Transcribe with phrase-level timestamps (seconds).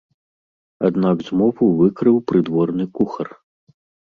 [0.87, 3.27] Аднак змову выкрыў прыдворны кухар.